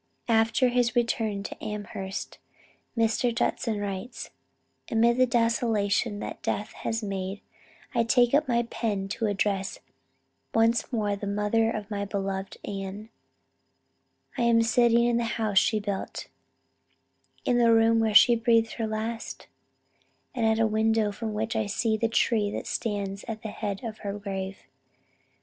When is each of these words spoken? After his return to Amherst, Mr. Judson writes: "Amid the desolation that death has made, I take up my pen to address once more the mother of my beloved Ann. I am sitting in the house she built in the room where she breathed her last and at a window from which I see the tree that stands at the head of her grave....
After 0.27 0.69
his 0.69 0.95
return 0.95 1.43
to 1.43 1.63
Amherst, 1.63 2.39
Mr. 2.97 3.35
Judson 3.35 3.79
writes: 3.79 4.31
"Amid 4.89 5.17
the 5.17 5.27
desolation 5.27 6.17
that 6.21 6.41
death 6.41 6.71
has 6.73 7.03
made, 7.03 7.39
I 7.93 8.03
take 8.03 8.33
up 8.33 8.47
my 8.47 8.63
pen 8.63 9.09
to 9.09 9.27
address 9.27 9.77
once 10.55 10.91
more 10.91 11.15
the 11.15 11.27
mother 11.27 11.69
of 11.69 11.91
my 11.91 12.05
beloved 12.05 12.57
Ann. 12.65 13.09
I 14.39 14.41
am 14.41 14.63
sitting 14.63 15.03
in 15.03 15.17
the 15.17 15.23
house 15.37 15.59
she 15.59 15.79
built 15.79 16.29
in 17.45 17.59
the 17.59 17.71
room 17.71 17.99
where 17.99 18.15
she 18.15 18.33
breathed 18.35 18.71
her 18.73 18.87
last 18.87 19.45
and 20.33 20.47
at 20.47 20.57
a 20.59 20.65
window 20.65 21.11
from 21.11 21.35
which 21.35 21.55
I 21.55 21.67
see 21.67 21.95
the 21.95 22.09
tree 22.09 22.49
that 22.49 22.65
stands 22.65 23.23
at 23.27 23.43
the 23.43 23.49
head 23.49 23.83
of 23.83 23.99
her 23.99 24.17
grave.... 24.17 24.63